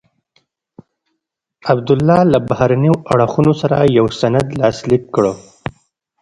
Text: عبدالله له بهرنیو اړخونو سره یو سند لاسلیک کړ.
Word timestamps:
عبدالله 1.71 2.19
له 2.31 2.37
بهرنیو 2.49 2.95
اړخونو 3.13 3.53
سره 3.61 3.75
یو 3.97 4.05
سند 4.19 4.45
لاسلیک 4.59 5.03
کړ. 5.15 5.25